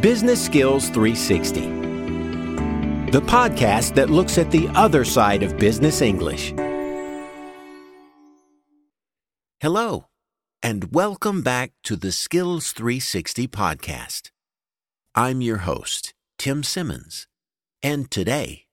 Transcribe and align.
Business 0.00 0.42
Skills 0.42 0.88
360, 0.88 1.60
the 3.10 3.20
podcast 3.20 3.94
that 3.96 4.08
looks 4.08 4.38
at 4.38 4.50
the 4.50 4.66
other 4.68 5.04
side 5.04 5.42
of 5.42 5.58
business 5.58 6.00
English. 6.00 6.54
Hello, 9.60 10.06
and 10.62 10.90
welcome 10.90 11.42
back 11.42 11.72
to 11.82 11.96
the 11.96 12.12
Skills 12.12 12.72
360 12.72 13.46
podcast. 13.48 14.30
I'm 15.14 15.42
your 15.42 15.58
host, 15.58 16.14
Tim 16.38 16.62
Simmons, 16.62 17.26
and 17.82 18.10
today 18.10 18.68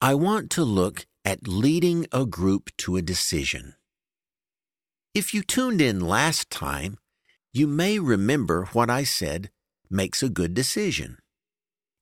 I 0.00 0.14
want 0.14 0.50
to 0.50 0.64
look 0.64 1.06
at 1.24 1.46
leading 1.46 2.08
a 2.10 2.26
group 2.26 2.70
to 2.78 2.96
a 2.96 3.02
decision. 3.02 3.74
If 5.14 5.32
you 5.32 5.42
tuned 5.42 5.80
in 5.80 6.00
last 6.00 6.50
time, 6.50 6.98
you 7.52 7.68
may 7.68 8.00
remember 8.00 8.64
what 8.72 8.90
I 8.90 9.04
said 9.04 9.50
makes 9.92 10.22
a 10.22 10.28
good 10.28 10.54
decision. 10.54 11.18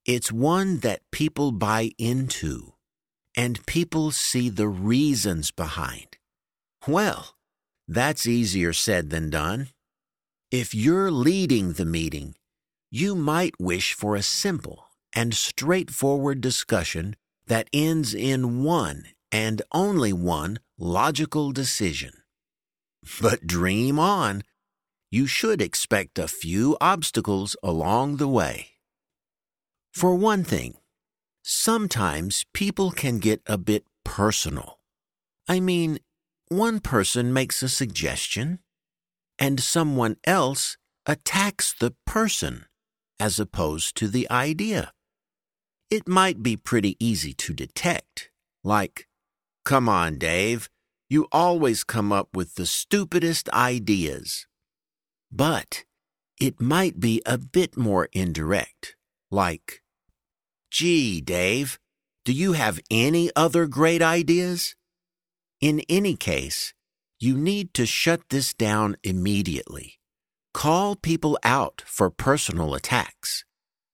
It's 0.05 0.31
one 0.31 0.79
that 0.79 1.01
people 1.11 1.51
buy 1.51 1.91
into 1.97 2.73
and 3.35 3.65
people 3.65 4.11
see 4.11 4.49
the 4.49 4.67
reasons 4.67 5.51
behind. 5.51 6.17
Well, 6.87 7.35
that's 7.87 8.25
easier 8.25 8.73
said 8.73 9.09
than 9.09 9.29
done. 9.29 9.69
If 10.49 10.73
you're 10.73 11.11
leading 11.11 11.73
the 11.73 11.85
meeting, 11.85 12.35
you 12.89 13.15
might 13.15 13.53
wish 13.59 13.93
for 13.93 14.15
a 14.15 14.23
simple 14.23 14.87
and 15.13 15.33
straightforward 15.33 16.41
discussion 16.41 17.15
that 17.47 17.69
ends 17.73 18.13
in 18.13 18.63
one 18.63 19.05
and 19.31 19.61
only 19.71 20.11
one 20.11 20.59
logical 20.77 21.51
decision. 21.51 22.13
But 23.21 23.47
dream 23.47 23.97
on 23.97 24.43
you 25.11 25.27
should 25.27 25.61
expect 25.61 26.17
a 26.17 26.27
few 26.27 26.77
obstacles 26.79 27.57
along 27.61 28.17
the 28.17 28.27
way. 28.27 28.69
For 29.91 30.15
one 30.15 30.45
thing, 30.45 30.75
sometimes 31.43 32.45
people 32.53 32.91
can 32.91 33.19
get 33.19 33.41
a 33.45 33.57
bit 33.57 33.83
personal. 34.05 34.79
I 35.49 35.59
mean, 35.59 35.99
one 36.47 36.79
person 36.79 37.33
makes 37.33 37.61
a 37.61 37.69
suggestion, 37.69 38.59
and 39.37 39.59
someone 39.59 40.15
else 40.23 40.77
attacks 41.05 41.73
the 41.73 41.93
person 42.05 42.65
as 43.19 43.39
opposed 43.39 43.97
to 43.97 44.07
the 44.07 44.29
idea. 44.31 44.93
It 45.89 46.07
might 46.07 46.41
be 46.41 46.55
pretty 46.55 46.95
easy 47.05 47.33
to 47.33 47.53
detect, 47.53 48.29
like, 48.63 49.07
Come 49.65 49.89
on, 49.89 50.17
Dave, 50.17 50.69
you 51.09 51.27
always 51.31 51.83
come 51.83 52.11
up 52.11 52.29
with 52.33 52.55
the 52.55 52.65
stupidest 52.65 53.49
ideas. 53.49 54.47
But 55.31 55.85
it 56.39 56.59
might 56.59 56.99
be 56.99 57.21
a 57.25 57.37
bit 57.37 57.77
more 57.77 58.09
indirect, 58.11 58.95
like, 59.29 59.81
Gee, 60.69 61.21
Dave, 61.21 61.79
do 62.25 62.33
you 62.33 62.53
have 62.53 62.79
any 62.89 63.29
other 63.35 63.67
great 63.67 64.01
ideas? 64.01 64.75
In 65.59 65.81
any 65.89 66.15
case, 66.15 66.73
you 67.19 67.37
need 67.37 67.73
to 67.75 67.85
shut 67.85 68.21
this 68.29 68.53
down 68.53 68.97
immediately. 69.03 69.99
Call 70.53 70.95
people 70.95 71.37
out 71.43 71.83
for 71.85 72.09
personal 72.09 72.73
attacks 72.73 73.45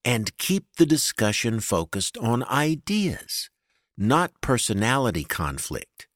and 0.04 0.38
keep 0.38 0.66
the 0.78 0.86
discussion 0.86 1.60
focused 1.60 2.18
on 2.18 2.44
ideas, 2.46 3.50
not 3.98 4.32
personality 4.42 5.24
conflict. 5.24 6.08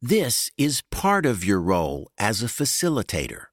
This 0.00 0.50
is 0.56 0.82
part 0.90 1.26
of 1.26 1.44
your 1.44 1.60
role 1.60 2.10
as 2.18 2.42
a 2.42 2.46
facilitator. 2.46 3.51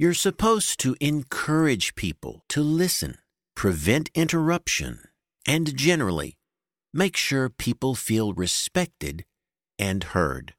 You're 0.00 0.14
supposed 0.14 0.78
to 0.80 0.94
encourage 1.00 1.96
people 1.96 2.44
to 2.50 2.62
listen, 2.62 3.18
prevent 3.56 4.10
interruption, 4.14 5.00
and 5.44 5.76
generally 5.76 6.38
make 6.94 7.16
sure 7.16 7.48
people 7.48 7.96
feel 7.96 8.32
respected 8.32 9.24
and 9.76 10.04
heard. 10.04 10.54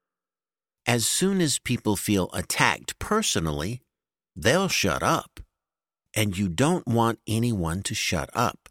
As 0.85 1.07
soon 1.07 1.39
as 1.39 1.57
people 1.57 1.95
feel 1.95 2.29
attacked 2.33 2.99
personally, 2.99 3.81
they'll 4.35 4.67
shut 4.67 5.01
up. 5.01 5.39
And 6.13 6.37
you 6.37 6.49
don't 6.49 6.85
want 6.85 7.19
anyone 7.25 7.81
to 7.83 7.95
shut 7.95 8.29
up 8.33 8.67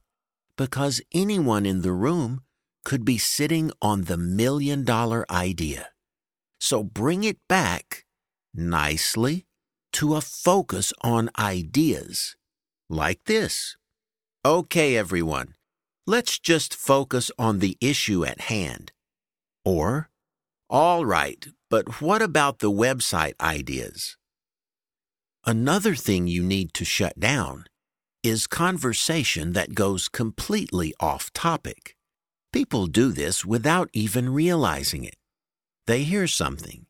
because 0.58 1.00
anyone 1.14 1.64
in 1.64 1.80
the 1.80 1.92
room 1.92 2.42
could 2.84 3.06
be 3.06 3.16
sitting 3.16 3.72
on 3.80 4.02
the 4.02 4.18
million 4.18 4.84
dollar 4.84 5.24
idea. 5.30 5.88
So 6.60 6.82
bring 6.82 7.24
it 7.24 7.38
back 7.48 8.04
nicely 8.52 9.47
to 9.98 10.14
a 10.14 10.20
focus 10.20 10.92
on 11.02 11.28
ideas 11.36 12.36
like 12.88 13.24
this. 13.24 13.76
Okay, 14.44 14.96
everyone, 14.96 15.56
let's 16.06 16.38
just 16.38 16.72
focus 16.72 17.32
on 17.36 17.58
the 17.58 17.76
issue 17.80 18.24
at 18.24 18.42
hand. 18.42 18.92
Or, 19.64 20.08
all 20.70 21.04
right, 21.04 21.44
but 21.68 22.00
what 22.00 22.22
about 22.22 22.60
the 22.60 22.70
website 22.70 23.34
ideas? 23.40 24.16
Another 25.44 25.96
thing 25.96 26.28
you 26.28 26.44
need 26.44 26.74
to 26.74 26.84
shut 26.84 27.18
down 27.18 27.64
is 28.22 28.46
conversation 28.46 29.52
that 29.54 29.74
goes 29.74 30.08
completely 30.08 30.94
off 31.00 31.32
topic. 31.32 31.96
People 32.52 32.86
do 32.86 33.10
this 33.10 33.44
without 33.44 33.90
even 33.92 34.32
realizing 34.32 35.02
it. 35.02 35.16
They 35.88 36.04
hear 36.04 36.28
something. 36.28 36.86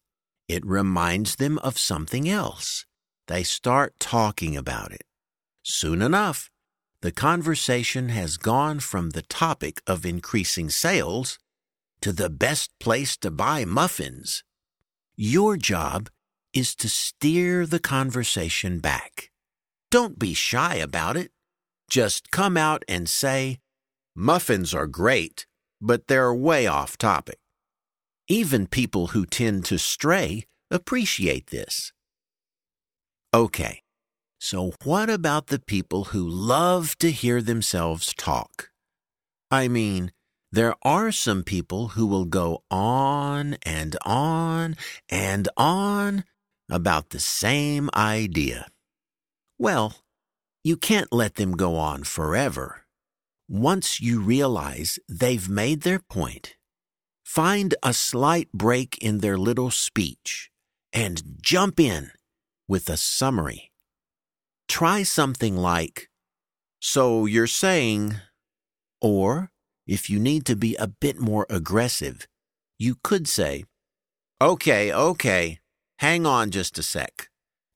It 0.47 0.63
reminds 0.67 1.37
them 1.37 1.57
of 1.61 1.79
something 1.79 2.29
else. 2.29 2.85
They 3.29 3.43
start 3.43 4.01
talking 4.01 4.57
about 4.57 4.91
it. 4.91 5.05
Soon 5.63 6.01
enough, 6.01 6.51
the 7.03 7.13
conversation 7.13 8.09
has 8.09 8.39
gone 8.39 8.81
from 8.81 9.11
the 9.11 9.23
topic 9.23 9.83
of 9.87 10.07
increasing 10.07 10.71
sales 10.71 11.39
to 12.01 12.13
the 12.13 12.31
best 12.31 12.71
place 12.81 13.19
to 13.19 13.31
buy 13.31 13.67
muffins. 13.67 14.45
Your 15.15 15.59
job 15.59 16.09
is 16.55 16.75
to 16.77 16.89
steer 16.89 17.67
the 17.67 17.79
conversation 17.79 18.81
back. 18.81 19.31
Don't 19.91 20.19
be 20.19 20.33
shy 20.33 20.77
about 20.77 21.17
it. 21.17 21.31
Just 21.91 22.31
come 22.31 22.57
out 22.57 22.83
and 22.89 23.09
say, 23.09 23.59
Muffins 24.17 24.73
are 24.73 24.87
great, 24.87 25.47
but 25.81 26.07
they're 26.07 26.35
way 26.35 26.67
off 26.67 26.97
topic. 26.97 27.39
Even 28.27 28.67
people 28.67 29.09
who 29.09 29.27
tend 29.27 29.67
to 29.67 29.79
stray 29.79 30.45
appreciate 30.71 31.49
this. 31.49 31.93
Okay, 33.35 33.83
so 34.41 34.73
what 34.85 35.11
about 35.11 35.49
the 35.49 35.59
people 35.59 36.05
who 36.05 36.27
love 36.27 36.97
to 36.97 37.11
hear 37.11 37.43
themselves 37.43 38.15
talk? 38.15 38.71
I 39.51 39.69
mean, 39.69 40.13
there 40.51 40.75
are 40.81 41.13
some 41.13 41.43
people 41.43 41.89
who 41.89 42.07
will 42.07 42.25
go 42.25 42.63
on 42.71 43.59
and 43.65 43.99
on 44.03 44.77
and 45.11 45.47
on 45.59 46.25
about 46.71 47.11
the 47.11 47.21
same 47.21 47.91
idea. 47.95 48.67
Well, 49.59 49.97
you 50.65 50.79
can't 50.79 51.13
let 51.13 51.35
them 51.35 51.53
go 51.53 51.77
on 51.77 52.05
forever. 52.05 52.87
Once 53.47 54.01
you 54.01 54.21
realize 54.21 54.99
they've 55.07 55.51
made 55.51 55.83
their 55.83 55.99
point, 55.99 56.57
find 57.27 57.75
a 57.83 57.93
slight 57.93 58.51
break 58.55 58.97
in 59.03 59.19
their 59.19 59.37
little 59.37 59.71
speech 59.71 60.51
and 60.95 61.23
jump 61.43 61.79
in 61.79 62.11
with 62.69 62.89
a 62.91 62.97
summary. 62.97 63.73
Try 64.69 65.03
something 65.03 65.57
like, 65.57 66.11
So 66.81 67.27
you're 67.27 67.47
saying, 67.47 68.17
or 69.01 69.51
if 69.87 70.11
you 70.11 70.21
need 70.21 70.45
to 70.47 70.55
be 70.55 70.77
a 70.77 70.87
bit 70.87 71.19
more 71.19 71.47
aggressive, 71.49 72.29
you 72.79 72.97
could 73.03 73.27
say, 73.27 73.65
Okay, 74.41 74.93
okay, 74.93 75.59
hang 75.99 76.27
on 76.27 76.51
just 76.51 76.79
a 76.79 76.83
sec. 76.83 77.29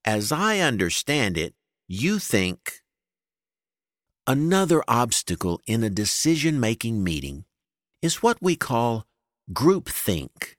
As 0.05 0.31
I 0.31 0.61
understand 0.61 1.37
it, 1.39 1.55
you 1.89 2.19
think. 2.19 2.83
Another 4.27 4.85
obstacle 4.87 5.61
in 5.67 5.83
a 5.83 5.91
decision 5.91 6.61
making 6.61 7.03
meeting 7.03 7.45
is 8.01 8.23
what 8.23 8.39
we 8.41 8.55
call 8.55 9.07
groupthink. 9.53 10.55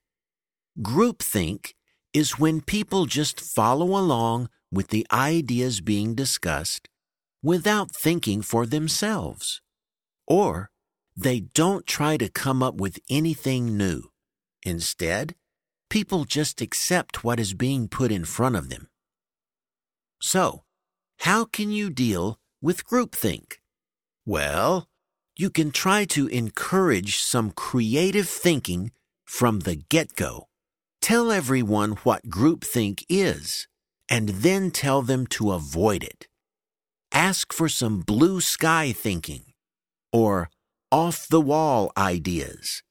Groupthink 0.81 1.73
is 2.13 2.39
when 2.39 2.61
people 2.61 3.05
just 3.05 3.39
follow 3.39 3.97
along 3.97 4.49
with 4.71 4.89
the 4.89 5.05
ideas 5.11 5.81
being 5.81 6.15
discussed 6.15 6.87
without 7.41 7.91
thinking 7.91 8.41
for 8.41 8.65
themselves. 8.65 9.61
Or 10.27 10.69
they 11.15 11.41
don't 11.41 11.85
try 11.85 12.17
to 12.17 12.29
come 12.29 12.63
up 12.63 12.75
with 12.75 12.99
anything 13.09 13.77
new. 13.77 14.03
Instead, 14.63 15.35
people 15.89 16.25
just 16.25 16.61
accept 16.61 17.23
what 17.23 17.39
is 17.39 17.53
being 17.53 17.87
put 17.87 18.11
in 18.11 18.25
front 18.25 18.55
of 18.55 18.69
them. 18.69 18.87
So, 20.21 20.63
how 21.19 21.45
can 21.45 21.71
you 21.71 21.89
deal 21.89 22.39
with 22.61 22.87
groupthink? 22.87 23.57
Well, 24.25 24.87
you 25.35 25.49
can 25.49 25.71
try 25.71 26.05
to 26.05 26.27
encourage 26.27 27.17
some 27.17 27.51
creative 27.51 28.29
thinking 28.29 28.91
from 29.25 29.59
the 29.59 29.75
get 29.75 30.15
go. 30.15 30.47
Tell 31.03 31.33
everyone 31.33 31.97
what 32.05 32.29
groupthink 32.29 33.03
is, 33.09 33.67
and 34.07 34.29
then 34.29 34.71
tell 34.71 35.01
them 35.01 35.27
to 35.35 35.51
avoid 35.51 36.01
it. 36.01 36.29
ask 37.11 37.51
for 37.51 37.67
some 37.67 37.99
blue 37.99 38.39
sky 38.39 38.93
thinking 38.93 39.43
or 40.13 40.49
off 40.93 41.27
the 41.27 41.41
wall 41.41 41.91
ideas. 41.97 42.83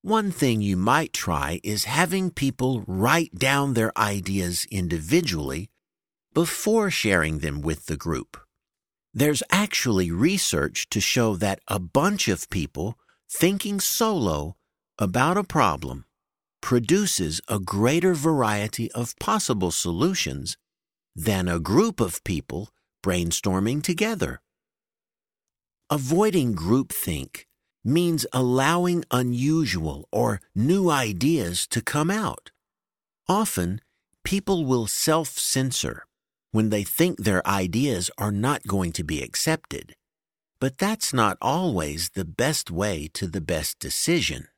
One 0.00 0.30
thing 0.30 0.62
you 0.62 0.76
might 0.76 1.12
try 1.12 1.58
is 1.64 1.86
having 1.86 2.30
people 2.30 2.84
write 2.86 3.34
down 3.34 3.74
their 3.74 3.90
ideas 3.98 4.64
individually 4.70 5.70
before 6.32 6.88
sharing 6.88 7.40
them 7.40 7.62
with 7.62 7.86
the 7.86 7.96
group. 7.96 8.36
There's 9.12 9.42
actually 9.50 10.12
research 10.12 10.88
to 10.90 11.00
show 11.00 11.34
that 11.34 11.58
a 11.66 11.80
bunch 11.80 12.28
of 12.28 12.48
people 12.48 12.96
thinking 13.28 13.80
solo 13.80 14.54
about 15.00 15.36
a 15.36 15.42
problem 15.42 16.04
produces 16.60 17.40
a 17.48 17.58
greater 17.58 18.14
variety 18.14 18.90
of 18.92 19.18
possible 19.18 19.70
solutions 19.70 20.56
than 21.14 21.48
a 21.48 21.58
group 21.58 22.00
of 22.00 22.22
people 22.24 22.70
brainstorming 23.02 23.82
together. 23.82 24.40
Avoiding 25.90 26.54
groupthink 26.54 27.44
means 27.84 28.26
allowing 28.32 29.04
unusual 29.10 30.08
or 30.12 30.40
new 30.54 30.90
ideas 30.90 31.66
to 31.68 31.80
come 31.80 32.10
out. 32.10 32.50
Often, 33.28 33.80
people 34.24 34.64
will 34.66 34.86
self 34.86 35.28
censor 35.38 36.04
when 36.50 36.70
they 36.70 36.82
think 36.82 37.18
their 37.18 37.46
ideas 37.46 38.10
are 38.18 38.32
not 38.32 38.66
going 38.66 38.92
to 38.92 39.04
be 39.04 39.22
accepted. 39.22 39.94
But 40.60 40.78
that's 40.78 41.12
not 41.12 41.38
always 41.40 42.10
the 42.10 42.24
best 42.24 42.70
way 42.70 43.08
to 43.14 43.26
the 43.26 43.40
best 43.40 43.78
decision. 43.78 44.48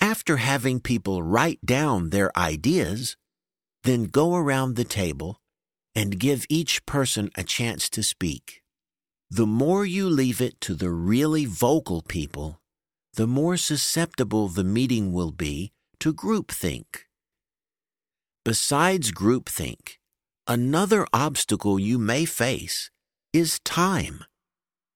After 0.00 0.36
having 0.36 0.80
people 0.80 1.22
write 1.22 1.64
down 1.64 2.10
their 2.10 2.36
ideas, 2.38 3.16
then 3.82 4.04
go 4.04 4.36
around 4.36 4.76
the 4.76 4.84
table 4.84 5.40
and 5.94 6.20
give 6.20 6.46
each 6.48 6.86
person 6.86 7.30
a 7.36 7.42
chance 7.42 7.88
to 7.90 8.02
speak. 8.02 8.62
The 9.30 9.46
more 9.46 9.84
you 9.84 10.08
leave 10.08 10.40
it 10.40 10.60
to 10.62 10.74
the 10.74 10.90
really 10.90 11.44
vocal 11.44 12.02
people, 12.02 12.60
the 13.14 13.26
more 13.26 13.56
susceptible 13.56 14.48
the 14.48 14.64
meeting 14.64 15.12
will 15.12 15.32
be 15.32 15.72
to 15.98 16.14
groupthink. 16.14 17.06
Besides 18.44 19.10
groupthink, 19.10 19.96
another 20.46 21.06
obstacle 21.12 21.78
you 21.78 21.98
may 21.98 22.24
face 22.24 22.90
is 23.32 23.58
time. 23.64 24.24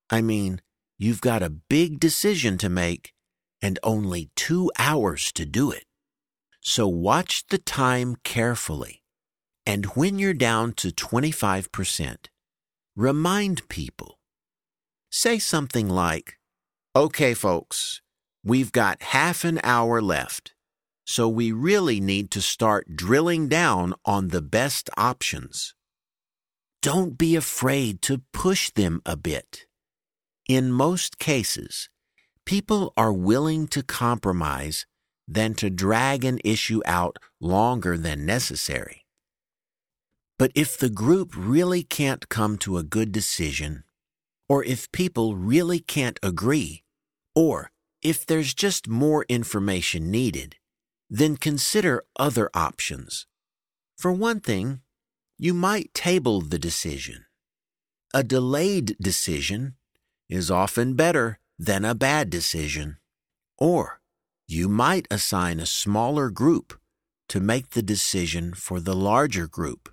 I 0.09 0.23
mean, 0.23 0.63
you've 0.99 1.21
got 1.21 1.43
a 1.43 1.51
big 1.51 1.99
decision 1.99 2.57
to 2.59 2.69
make 2.69 3.13
and 3.62 3.79
only 3.82 4.31
two 4.35 4.70
hours 4.79 5.32
to 5.32 5.47
do 5.47 5.70
it. 5.70 5.85
So 6.61 6.87
watch 6.88 7.47
the 7.49 7.59
time 7.59 8.17
carefully. 8.25 9.03
And 9.64 9.87
when 9.94 10.19
you're 10.19 10.35
down 10.35 10.73
to 10.75 10.91
25%, 10.91 12.26
remind 12.97 13.69
people. 13.69 14.19
Say 15.11 15.38
something 15.38 15.88
like, 15.88 16.38
Okay, 16.94 17.32
folks, 17.32 18.03
we've 18.44 18.73
got 18.73 19.03
half 19.03 19.44
an 19.44 19.61
hour 19.65 20.03
left, 20.03 20.55
so 21.06 21.29
we 21.29 21.53
really 21.53 22.00
need 22.00 22.31
to 22.32 22.43
start 22.43 22.97
drilling 22.97 23.49
down 23.49 23.94
on 24.05 24.29
the 24.29 24.43
best 24.43 24.91
options. 24.97 25.75
Don't 26.82 27.17
be 27.17 27.37
afraid 27.37 28.03
to 28.03 28.23
push 28.32 28.70
them 28.70 29.00
a 29.06 29.17
bit. 29.17 29.67
In 30.49 30.73
most 30.73 31.19
cases, 31.19 31.88
people 32.44 32.93
are 32.97 33.12
willing 33.12 33.67
to 33.69 33.83
compromise 33.83 34.87
than 35.29 35.55
to 35.55 35.71
drag 35.71 36.25
an 36.25 36.39
issue 36.44 36.81
out 36.85 37.19
longer 37.41 37.97
than 37.97 38.27
necessary. 38.27 39.06
But 40.39 40.53
if 40.55 40.77
the 40.77 40.91
group 40.91 41.33
really 41.37 41.83
can't 41.83 42.29
come 42.29 42.59
to 42.59 42.77
a 42.77 42.83
good 42.83 43.12
decision, 43.12 43.85
or 44.49 44.65
if 44.65 44.91
people 44.93 45.37
really 45.37 45.79
can't 45.79 46.19
agree, 46.23 46.83
or 47.35 47.71
if 48.03 48.27
there's 48.27 48.53
just 48.53 48.89
more 48.89 49.25
information 49.29 50.11
needed, 50.11 50.56
then 51.09 51.37
consider 51.37 52.05
other 52.19 52.50
options. 52.53 53.27
For 53.97 54.12
one 54.12 54.41
thing, 54.41 54.81
you 55.39 55.55
might 55.55 55.94
table 55.94 56.41
the 56.41 56.59
decision. 56.59 57.27
A 58.12 58.23
delayed 58.23 58.97
decision 59.00 59.77
is 60.29 60.50
often 60.50 60.94
better 60.94 61.39
than 61.62 61.85
a 61.85 61.94
bad 61.94 62.29
decision. 62.29 62.97
Or 63.56 64.00
you 64.49 64.69
might 64.69 65.06
assign 65.12 65.61
a 65.61 65.67
smaller 65.67 66.29
group 66.29 66.76
to 67.29 67.38
make 67.38 67.70
the 67.70 67.82
decision 67.82 68.53
for 68.53 68.81
the 68.81 68.97
larger 68.97 69.47
group 69.47 69.88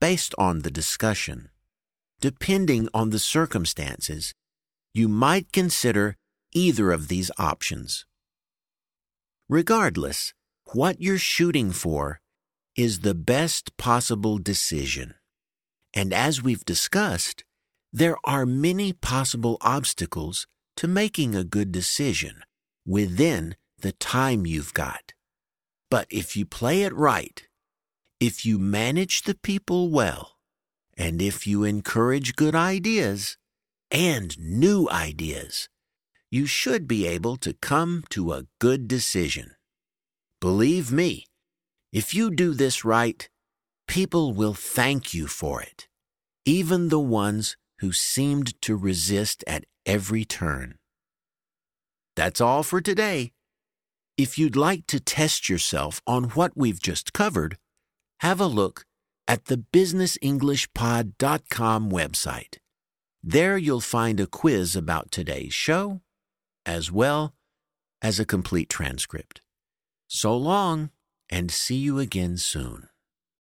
based 0.00 0.36
on 0.38 0.60
the 0.60 0.70
discussion. 0.70 1.48
Depending 2.20 2.88
on 2.94 3.10
the 3.10 3.18
circumstances, 3.18 4.34
you 4.94 5.08
might 5.08 5.52
consider 5.52 6.16
either 6.52 6.92
of 6.92 7.08
these 7.08 7.30
options. 7.38 8.06
Regardless, 9.48 10.32
what 10.74 11.00
you're 11.00 11.18
shooting 11.18 11.72
for 11.72 12.20
is 12.76 13.00
the 13.00 13.16
best 13.16 13.76
possible 13.76 14.38
decision. 14.38 15.14
And 15.92 16.12
as 16.12 16.40
we've 16.40 16.64
discussed, 16.64 17.42
there 17.92 18.16
are 18.24 18.46
many 18.46 18.92
possible 18.92 19.56
obstacles 19.60 20.46
to 20.80 20.88
making 20.88 21.36
a 21.36 21.44
good 21.44 21.70
decision 21.70 22.42
within 22.86 23.54
the 23.80 23.92
time 23.92 24.46
you've 24.46 24.72
got. 24.72 25.12
But 25.90 26.06
if 26.08 26.38
you 26.38 26.46
play 26.46 26.84
it 26.84 26.94
right, 26.94 27.46
if 28.18 28.46
you 28.46 28.58
manage 28.58 29.24
the 29.24 29.34
people 29.34 29.90
well, 29.90 30.38
and 30.96 31.20
if 31.20 31.46
you 31.46 31.64
encourage 31.64 32.34
good 32.34 32.54
ideas 32.54 33.36
and 33.90 34.34
new 34.38 34.88
ideas, 34.88 35.68
you 36.30 36.46
should 36.46 36.88
be 36.88 37.06
able 37.06 37.36
to 37.36 37.52
come 37.52 38.02
to 38.08 38.32
a 38.32 38.46
good 38.58 38.88
decision. 38.88 39.50
Believe 40.40 40.90
me, 40.90 41.26
if 41.92 42.14
you 42.14 42.30
do 42.30 42.54
this 42.54 42.86
right, 42.86 43.28
people 43.86 44.32
will 44.32 44.54
thank 44.54 45.12
you 45.12 45.26
for 45.26 45.60
it, 45.60 45.88
even 46.46 46.88
the 46.88 46.98
ones 46.98 47.58
who 47.80 47.92
seemed 47.92 48.58
to 48.62 48.76
resist 48.76 49.44
at 49.46 49.66
every 49.86 50.24
turn. 50.24 50.76
That's 52.16 52.40
all 52.40 52.62
for 52.62 52.80
today. 52.80 53.32
If 54.18 54.38
you'd 54.38 54.56
like 54.56 54.86
to 54.88 55.00
test 55.00 55.48
yourself 55.48 56.02
on 56.06 56.24
what 56.30 56.52
we've 56.54 56.82
just 56.82 57.14
covered, 57.14 57.56
have 58.20 58.40
a 58.40 58.46
look 58.46 58.84
at 59.26 59.46
the 59.46 59.56
businessenglishpod.com 59.56 61.90
website. 61.90 62.58
There 63.22 63.56
you'll 63.56 63.80
find 63.80 64.20
a 64.20 64.26
quiz 64.26 64.76
about 64.76 65.10
today's 65.10 65.54
show, 65.54 66.02
as 66.66 66.92
well 66.92 67.34
as 68.02 68.20
a 68.20 68.26
complete 68.26 68.68
transcript. 68.68 69.40
So 70.06 70.36
long, 70.36 70.90
and 71.30 71.50
see 71.50 71.76
you 71.76 71.98
again 71.98 72.36
soon. 72.36 72.89